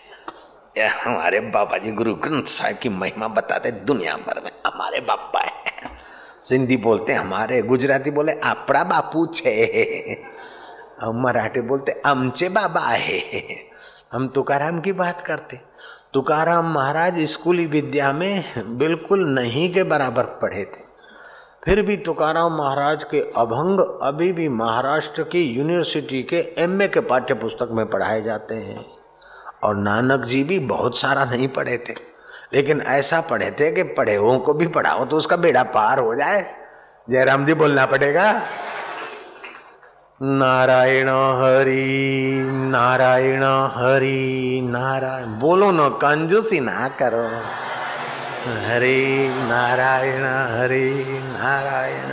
[0.75, 5.89] हमारे बाबा जी गुरु ग्रंथ साहिब की महिमा बताते दुनिया भर में। हमारे बापा है।
[6.43, 10.15] सिंधी बोलते हमारे, गुजराती बोले, आपड़ा बापू छे।
[11.15, 13.31] मराठी बोलते अमचे बाबा है।
[14.11, 15.59] हम तुकाराम की बात करते।
[16.13, 20.89] तुकाराम महाराज स्कूली विद्या में बिल्कुल नहीं के बराबर पढ़े थे।
[21.65, 27.33] फिर भी तुकाराम महाराज के अभंग अभी भी महाराष्ट्र की यूनिवर्सिटी के एमए के पाठ्य
[27.33, 28.85] पुस्तक में पढ़ाए जाते हैं।
[29.63, 31.93] और नानक जी भी बहुत सारा नहीं पढ़े थे।
[32.53, 36.15] लेकिन ऐसा पढ़े थे कि पढ़े हुओं को भी पढ़ाओ तो उसका बेड़ा पार हो
[36.15, 36.45] जाए।
[37.09, 38.31] जयराम जी बोलना पड़ेगा,
[40.21, 43.43] नारायण हरि नारायण
[43.75, 47.25] हरि, नारायण बोलो न, कंजूसी ना करो।
[48.65, 50.89] हरे नारायण हरे,
[51.33, 52.09] नारायण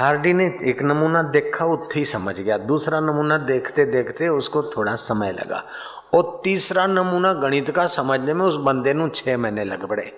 [0.00, 4.94] हार्डी ने एक नमूना देखा, वो थी समझ गया। दूसरा नमूना देखते देखते उसको थोड़ा
[4.96, 5.62] समय लगा।
[6.14, 10.12] और तीसरा नमूना गणित का समझने में उस बंदे नु छह महीने लग पड़े।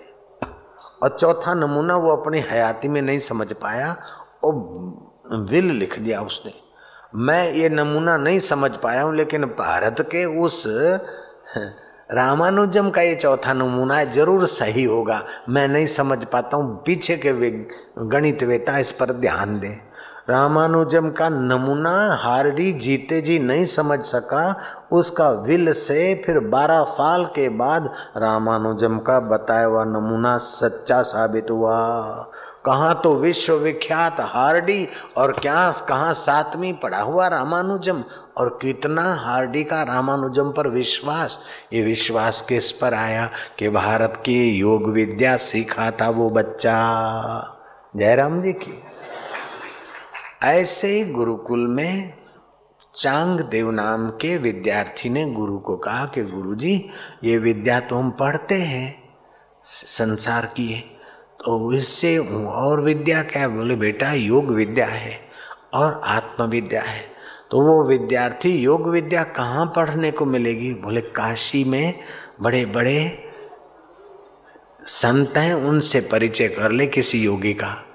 [1.03, 3.95] और चौथा नमूना वो अपनी हयाती में नहीं समझ पाया
[4.43, 4.53] और
[5.51, 6.53] विल लिख दिया उसने।
[7.15, 10.63] मैं ये नमूना नहीं समझ पाया हूँ, लेकिन भारत के उस
[12.13, 17.17] रामानुजम का ये चौथा नमूना है, ज़रूर सही होगा। मैं नहीं समझ पाता हूँ, पीछे
[17.17, 17.33] के
[18.07, 19.75] गणित वेता इस पर ध्यान दें।
[20.29, 24.55] रामानुजम का नमूना हार्डी जीते जी नहीं समझ सका,
[24.91, 31.51] उसका विल से फिर 12 साल के बाद रामानुजम का बताया हुआ नमूना सच्चा साबित
[31.51, 32.09] हुआ।
[32.65, 38.03] कहाँ तो विश्वविख्यात हार्डी और क्या, कहाँ सातवीं पढ़ा हुआ रामानुजम
[38.37, 41.39] और कितना हार्डी का रामानुजम पर विश्वास।
[41.73, 46.79] ये विश्वास किस पर आया कि भारत की योग विद्या सीखा था वो बच्चा?
[47.95, 48.83] जयराम जी की।
[50.43, 52.13] ऐसे ही गुरुकुल में
[52.95, 56.89] चांग देव नाम के विद्यार्थी ने गुरु को कहा कि गुरु जी
[57.23, 59.03] ये विद्या तो हम पढ़ते हैं
[59.63, 60.81] संसार की है।
[61.39, 65.19] तो इससे और विद्या क्या बोले, बेटा, योग विद्या है
[65.73, 67.01] और आत्म विद्या है।
[67.51, 70.73] तो वो विद्यार्थी, योग विद्या कहाँ पढ़ने को मिलेगी?
[70.73, 71.99] बोले, काशी में
[72.41, 73.29] बड़े बड़े
[74.85, 77.85] संत हैं, उनसे परिचय कर ले किसी योगी का।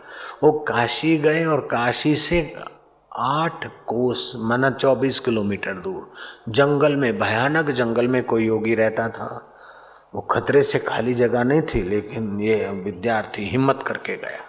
[0.43, 2.41] वो काशी गए और काशी से
[3.13, 9.45] आठ कोस, माना चौबीस किलोमीटर दूर। जंगल में, भयानक जंगल में कोई योगी रहता था।
[10.15, 14.45] वो खतरे से खाली जगह नहीं थी, लेकिन ये विद्यार्थी हिम्मत करके गया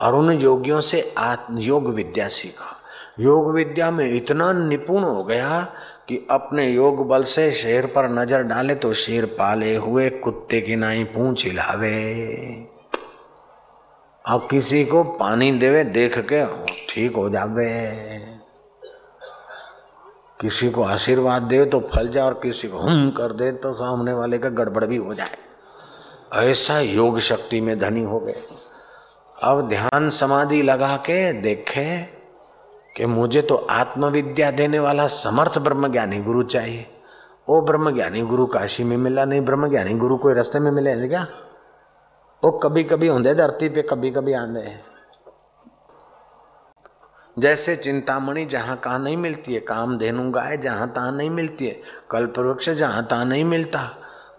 [0.00, 2.76] और उन योगियों से आत्म योग विद्या सीखा।
[3.20, 5.60] योग विद्या में इतना निपुण हो गया
[6.08, 10.76] कि अपने योग बल से शेर पर नज़र डाले तो शेर पाले हुए कुत्ते की
[10.76, 12.73] नाई पूछ हिलावे।
[14.26, 16.44] अब किसी को पानी देवे, देख के
[16.88, 17.68] ठीक हो जावे।
[20.40, 24.12] किसी को आशीर्वाद दे तो फल जाए और किसी को हम कर दे तो सामने
[24.12, 28.40] वाले का गड़बड़ भी हो जाए। ऐसा योग शक्ति में धनी हो गए।
[29.42, 32.02] अब ध्यान समाधि लगा के देखे
[32.96, 36.86] कि मुझे तो आत्मविद्या देने वाला समर्थ ब्रह्मज्ञानी गुरु चाहिए।
[37.48, 41.26] वो ब्रह्मज्ञानी गुरु काशी में मिला नहीं, ब्रह्मज्ञानी गुरु कोई रास्ते में मिले क्या?
[42.44, 44.80] वो कभी कभी होंगे धरती पे कभी कभी आंदे हैं
[47.36, 51.76] जैसे चिंतामणि जहाँ कहाँ नहीं मिलती है काम धेनु गाय जहाँ तहाँ नहीं मिलती है
[52.10, 53.80] कल्प वृक्ष जहाँ तहाँ नहीं मिलता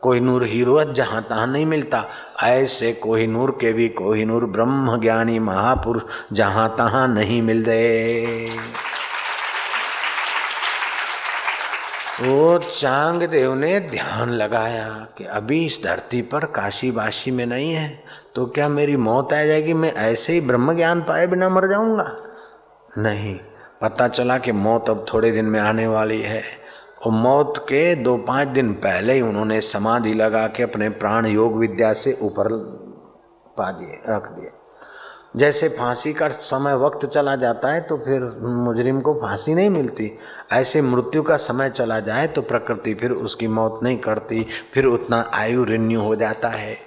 [0.01, 2.03] कोई नूर हीरो जहाँ तहाँ नहीं मिलता
[2.43, 8.49] ऐसे कोई नूर के भी कोई नूर ब्रह्म ज्ञानी महापुरुष जहाँ तहाँ नहीं मिल रहे
[12.15, 17.89] वो चांग देव ने ध्यान लगाया कि अभी इस धरती पर काशी में नहीं है
[18.35, 19.73] तो क्या मेरी मौत आ जाएगी?
[19.73, 22.05] मैं ऐसे ही ब्रह्म ज्ञान पाए बिना मर जाऊँगा।
[22.97, 23.35] नहीं,
[23.81, 26.41] पता चला कि मौत अब थोड़े दिन में आने वाली है,
[27.05, 31.57] और मौत के दो पाँच दिन पहले ही उन्होंने समाधि लगा के अपने प्राण योग
[31.57, 32.47] विद्या से ऊपर
[33.57, 34.49] पा दिए, रख दिए।
[35.35, 38.21] जैसे फांसी का समय वक्त चला जाता है तो फिर
[38.65, 40.11] मुजरिम को फांसी नहीं मिलती।
[40.53, 45.19] ऐसे मृत्यु का समय चला जाए तो प्रकृति फिर उसकी मौत नहीं करती, फिर उतना
[45.33, 46.77] आयु रिन्यू हो जाता है।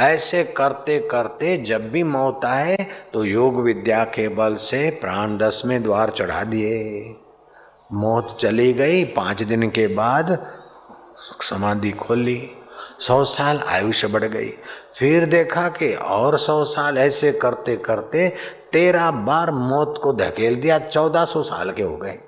[0.00, 2.76] ऐसे करते करते जब भी मौत आए
[3.12, 7.14] तो योग विद्या के बल से प्राण दस में द्वार चढ़ा दिए।
[7.92, 10.38] मौत चली गई, पाँच दिन के बाद
[11.42, 12.26] समाधि खोल
[13.00, 14.52] सौ साल आयुष्य बढ़ गई।
[14.94, 18.28] फिर देखा कि और सौ साल ऐसे करते करते
[18.72, 22.18] तेरह बार मौत को धकेल दिया, चौदह सौ साल के हो गए।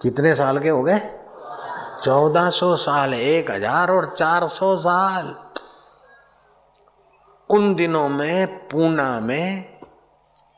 [0.00, 0.98] कितने साल के हो गए?
[2.02, 5.34] चौदह सौ साल, एक हज़ार और चार सौ साल।
[7.50, 9.64] उन दिनों में पूना में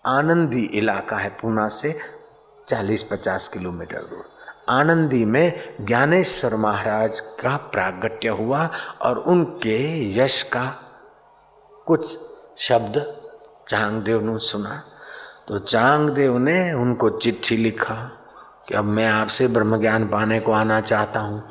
[0.06, 1.98] आनंदी इलाका है, पूना से
[2.68, 4.31] 40-50 किलोमीटर दूर।
[4.68, 8.70] आनंदी में ज्ञानेश्वर महाराज का प्रागट्य हुआ
[9.02, 9.78] और उनके
[10.18, 10.74] यश का
[11.86, 12.18] कुछ
[12.58, 13.14] शब्द
[13.68, 14.82] चांगदेव ने सुना।
[15.48, 17.94] तो चांगदेव ने उनको चिट्ठी लिखा
[18.68, 21.42] कि अब मैं आपसे ब्रह्म ज्ञान पाने को आना चाहता हूँ।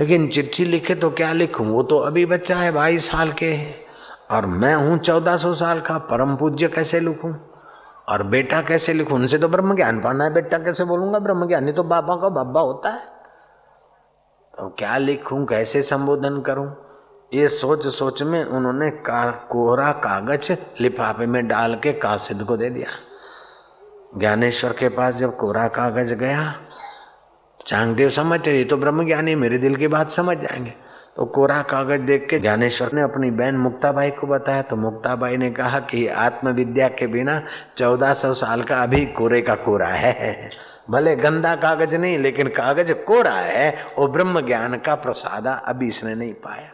[0.00, 1.66] लेकिन चिट्ठी लिखे तो क्या लिखूँ?
[1.66, 3.56] वो तो अभी बच्चा है, बाईस साल के
[4.30, 7.34] और मैं हूँ चौदह सौ साल का, परम पूज्य कैसे लिखूं?
[8.08, 9.14] और बेटा कैसे लिखूं?
[9.14, 11.18] उनसे तो ब्रह्म ज्ञान पढ़ना है बेटा कैसे बोलूँगा?
[11.18, 13.06] ब्रह्म ज्ञानी तो बाबा का बाबा होता है।
[14.58, 16.76] तो क्या लिखूं कैसे संबोधन करूँ?
[17.34, 22.70] ये सोच सोच में उन्होंने का, कोहरा कागज़ लिफाफे में डाल के कासिद को दे
[22.70, 22.88] दिया।
[24.18, 26.54] ज्ञानेश्वर के पास जब कोहरा कागज़ गया
[27.66, 30.87] चांगदेव समझते ये तो ब्रह्म ज्ञानी मेरे दिल की बात समझ जाएँगे।
[31.18, 35.50] तो कोरा कागज़ देख के ज्ञानेश्वर ने अपनी बहन मुक्ताबाई को बताया। तो मुक्ताबाई ने
[35.50, 37.40] कहा कि आत्मविद्या के बिना
[37.76, 40.50] चौदह सौ साल का अभी कोरे का कोरा है।
[40.90, 46.14] भले गंदा कागज़ नहीं, लेकिन कागज़ कोरा है। वो ब्रह्म ज्ञान का प्रसादा अभी इसने
[46.14, 46.70] नहीं पाया।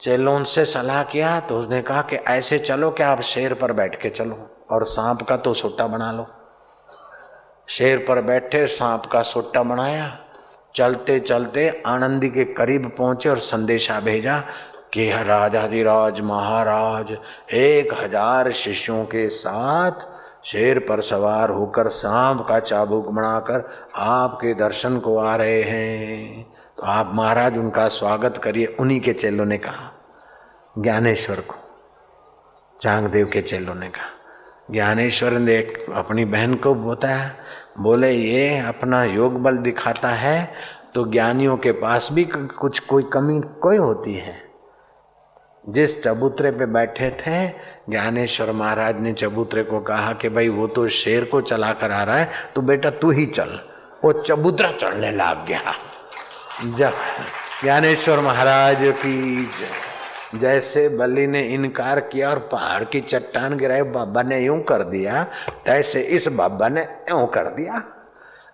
[0.00, 4.00] चेलों से सलाह किया तो उसने कहा कि ऐसे चलो कि आप शेर पर बैठ
[4.02, 4.38] के चलो
[4.70, 6.26] और सांप का तो सोटा बना लो।
[7.68, 10.16] शेर पर बैठे सांप का सोटा बनाया।
[10.76, 14.38] चलते चलते आनंदी के करीब पहुँचे और संदेशा भेजा
[14.92, 17.16] कि राजाधिराज महाराज
[17.54, 20.06] एक हज़ार शिष्यों के साथ
[20.44, 26.82] शेर पर सवार होकर सांप का चाबुक बनाकर आपके दर्शन को आ रहे हैं। तो
[26.82, 29.90] आप महाराज उनका स्वागत करिए, उन्हीं के चेलों ने कहा।
[30.78, 31.56] ज्ञानेश्वर को
[32.80, 35.56] चांगदेव के चेलों ने कहा। ज्ञानेश्वर ने
[35.94, 37.30] अपनी बहन को बताया
[37.80, 40.52] बोले, ये अपना योग बल दिखाता है
[40.94, 42.24] तो ज्ञानियों के पास भी
[42.58, 44.34] कुछ कोई कमी कोई होती है?
[45.68, 47.48] जिस चबूतरे पे बैठे थे,
[47.90, 52.02] ज्ञानेश्वर महाराज ने चबूतरे को कहा कि, भाई, वो तो शेर को चला कर आ
[52.02, 53.60] रहा है तो बेटा तू ही चल।
[54.04, 55.74] वो चबूतरा चढ़ने लग गया।
[56.76, 56.92] जब
[57.62, 59.50] ज्ञानेश्वर महाराज की
[60.34, 65.24] जैसे बलि ने इनकार किया और पहाड़ की चट्टान गिराई, बाबा ने यूँ कर दिया,
[65.66, 67.82] तैसे इस बाबा ने यूँ कर दिया।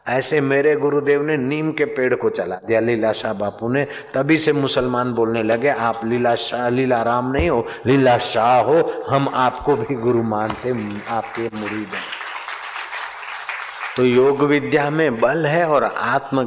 [0.09, 4.39] ऐसे मेरे गुरुदेव ने नीम के पेड़ को चला दिया, लीला शाह बापू ने। तभी
[4.39, 9.29] से मुसलमान बोलने लगे, आप लीला शाह लीला राम नहीं हो, लीला शाह हो, हम
[9.35, 10.71] आपको भी गुरु मानते,
[11.09, 12.22] आपके मुरीद हैं।
[13.97, 16.41] तो योग विद्या में बल है और आत्म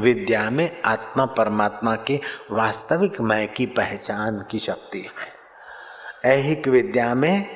[0.00, 7.46] विद्या में आत्मा परमात्मा की वास्तविक मय की पहचान की शक्ति है। ऐहिक विद्या में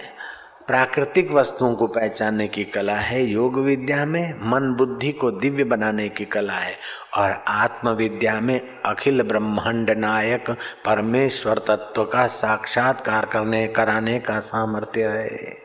[0.66, 6.08] प्राकृतिक वस्तुओं को पहचानने की कला है, योग विद्या में मन बुद्धि को दिव्य बनाने
[6.08, 6.76] की कला है
[7.16, 10.50] और आत्म विद्या में अखिल ब्रह्मांड नायक
[10.86, 15.63] परमेश्वर तत्व का साक्षात्कार करने, कराने का सामर्थ्य है।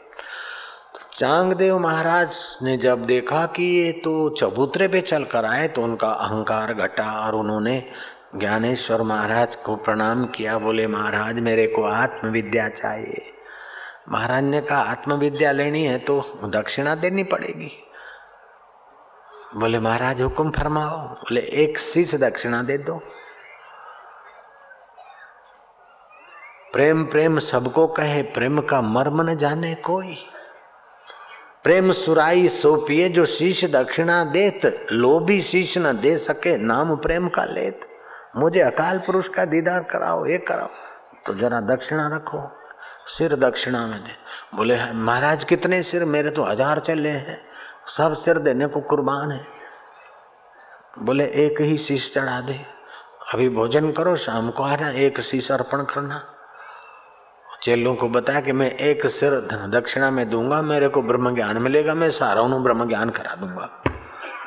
[1.20, 6.08] चांगदेव महाराज ने जब देखा कि ये तो चबूतरे पे चल कर आए तो उनका
[6.08, 7.84] अहंकार घटा और उन्होंने
[8.36, 13.34] ज्ञानेश्वर महाराज को प्रणाम किया। बोले, महाराज, मेरे को आत्मविद्या चाहिए।
[14.10, 17.72] महाराज ने कहा, आत्मविद्या लेनी है तो दक्षिणा देनी पड़ेगी।
[19.58, 23.00] बोले, महाराज, हुक्म फरमाओ। बोले, एक शीश दक्षिणा दे दो।
[26.74, 30.18] प्रेम प्रेम सबको कहे, प्रेम का मर्म न जाने कोई।
[31.66, 37.28] प्रेम सुराई सो पिए जो शीश दक्षिणा देत, लोभी शीश न दे सके, नाम प्रेम
[37.28, 37.82] का लेत।
[38.36, 40.70] मुझे अकाल पुरुष का दीदार कराओ, ये कराओ।
[41.26, 42.42] तो जरा दक्षिणा रखो,
[43.08, 44.16] सिर दक्षिणा में दे।
[44.56, 46.06] बोले, महाराज, कितने सिर?
[46.06, 47.38] मेरे तो हज़ार चले हैं।
[47.98, 49.46] सब सिर देने को कुर्बान है।
[51.00, 52.60] बोले, एक ही शीश चढ़ा दे।
[53.34, 56.24] अभी भोजन करो, शाम को आना, एक शीश अर्पण करना।
[57.64, 59.32] चेलों को बताया कि मैं एक सिर
[59.74, 63.84] दक्षिणा में दूँगा, मेरे को ब्रह्म ज्ञान मिलेगा, मैं सारा ब्रह्म ज्ञान करा दूँगा।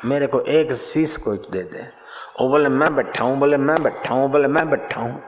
[0.05, 1.83] मेरे को एक शीश को दे दे।
[2.41, 5.23] वो बोले, मैं बैठा हूँ, बोले, मैं बैठा हूँ, बोले, मैं बैठा हूँ।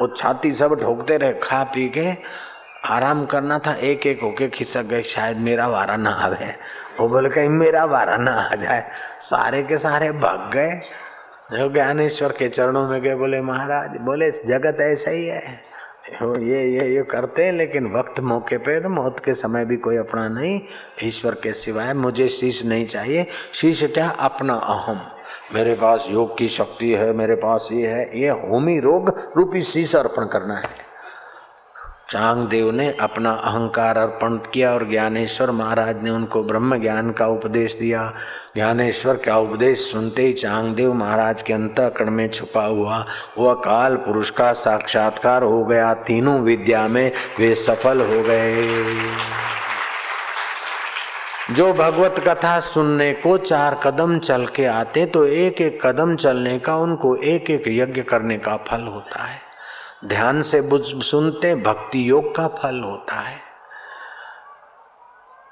[0.00, 2.12] वो छाती सब ठोकते रहे, खा पी के
[2.84, 6.54] आराम करना था एक एक होके खिसक गए, शायद मेरा वारा ना आवे।
[7.00, 8.88] वो बोले, कहीं मेरा वारा ना आ जाए।
[9.20, 10.80] सारे के सारे भाग गए।
[11.52, 15.75] जो ज्ञानेश्वर के चरणों में गए, बोले, महाराज, बोले जगत ऐसा ही है।
[16.06, 19.96] ये ये ये करते हैं, लेकिन वक्त मौके पे तो मौत के समय भी कोई
[19.96, 20.60] अपना नहीं,
[21.04, 24.08] ईश्वर के सिवाय मुझे शीश नहीं चाहिए। शीश क्या?
[24.08, 25.00] अपना अहम।
[25.54, 29.96] मेरे पास योग की शक्ति है, मेरे पास ये है, ये होमी रोग रूपी शीश
[29.96, 30.86] अर्पण करना है।
[32.10, 37.74] चांगदेव ने अपना अहंकार अर्पण किया और ज्ञानेश्वर महाराज ने उनको ब्रह्म ज्ञान का उपदेश
[37.74, 38.12] दिया।
[38.54, 43.06] ज्ञानेश्वर का उपदेश सुनते ही चांगदेव महाराज के अंतकरण में छुपा हुआ।
[43.38, 48.68] वह काल पुरुष का साक्षात्कार हो गया। तीनों विद्या में वे सफल हो गए।
[51.50, 56.58] जो भगवत कथा सुनने को चार कदम चल के आते तो एक एक कदम चलने
[56.58, 59.45] का, उनको एक एक यज्ञ करने का फल होता है।
[60.02, 60.60] ध्यान से
[61.02, 63.44] सुनते भक्ति योग का फल होता है।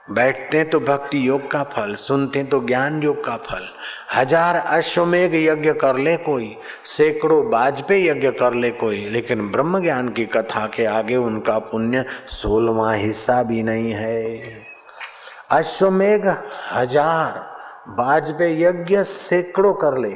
[0.06, 3.68] बैठते तो भक्ति योग का फल, सुनते तो ज्ञान योग का फल।
[4.14, 10.08] हज़ार अश्वमेघ यज्ञ कर ले कोई, सैकड़ों बाजपे यज्ञ कर ले कोई, लेकिन ब्रह्म ज्ञान
[10.08, 14.62] की कथा के आगे उनका पुण्य सोलवा हिस्सा भी नहीं है।
[15.50, 16.26] अश्वमेघ
[16.72, 17.42] हज़ार
[17.88, 20.14] बाजपेयी यज्ञ सैकड़ों कर ले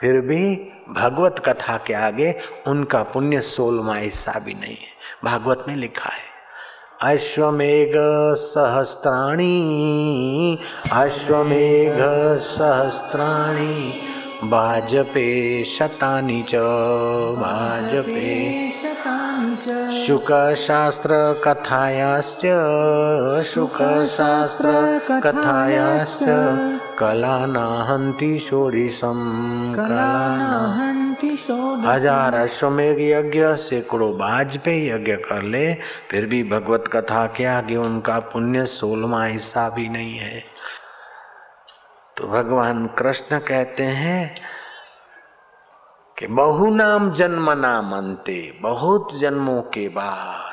[0.00, 0.54] फिर भी
[0.90, 2.34] भगवत कथा के आगे
[2.66, 4.88] उनका पुण्य सोलवा हिस्सा भी नहीं है।
[5.24, 6.30] भागवत में लिखा है,
[7.02, 7.92] अश्वमेघ
[8.36, 9.58] सहस्त्राणी
[10.92, 11.98] अश्वमेघ
[12.46, 14.00] सहस्त्राणी
[14.44, 16.54] भाजपे शतानि च
[17.38, 18.70] भाजपे
[20.06, 22.42] शुकशास्त्रकथायाश्च
[23.44, 26.24] शुकशास्त्रकथायाश्च
[27.00, 29.20] कलानाहन्ति षोडिशं
[29.74, 31.30] कलानाहन्ति
[31.86, 34.12] हज़ार अश्वमेघ यज्ञ सैकड़ों
[34.64, 35.62] पे यज्ञ कर ले
[36.10, 40.42] फिर भी भगवत कथा के आगे उनका पुण्य सोलवा हिस्सा भी नहीं है।
[42.16, 44.34] तो भगवान कृष्ण कहते हैं
[46.16, 50.49] कि बहु नाम जन्म नाम अंते बहुत जन्मों के बाद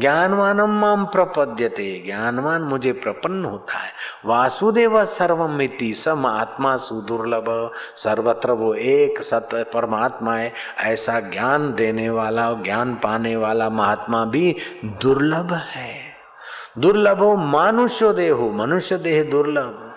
[0.00, 3.92] ज्ञानवानम माम प्रपद्यते। ज्ञानवान मुझे प्रपन्न होता है।
[4.24, 12.52] वासुदेव सर्वमिति सम आत्मा सुदुर्लभ। सर्वत्र वो एक सत्य परमात्मा है। ऐसा ज्ञान देने वाला,
[12.52, 16.10] ज्ञान पाने वाला महात्मा भी दुर्लभ है।
[16.78, 19.89] दुर्लभ हो मानुष्य देहो मनुष्य देह दुर्लभ।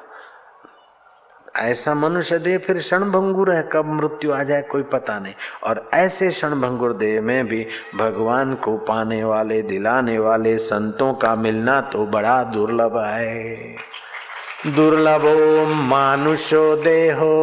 [1.56, 5.34] ऐसा मनुष्य देह फिर क्षण भंगुर है, कब मृत्यु आ जाए कोई पता नहीं।
[5.64, 11.36] और ऐसे क्षण भंगुर देह में भी भगवान को पाने वाले, दिलाने वाले संतों का
[11.36, 13.58] मिलना तो बड़ा दुर्लभ है।
[14.68, 17.34] दुर्लभो मानुषो देहो,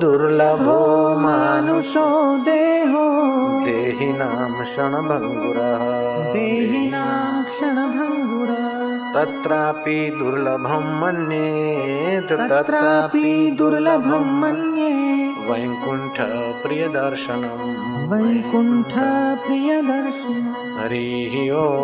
[0.00, 3.16] दुर्लभो मानुषो देहो।
[3.64, 5.56] देहि नाम क्षण भंगुर
[6.32, 7.95] देहि नाम क्षण
[9.16, 14.92] तत्रापि दुर्लभं मन्ये। तत्रापि दुर्लभं मन्ये।
[15.50, 16.20] वैकुण्ठ
[16.62, 17.62] प्रियदर्शनं
[18.10, 18.92] वैकुण्ठ
[19.46, 21.76] प्रियदर्शनम् हरिः ओ।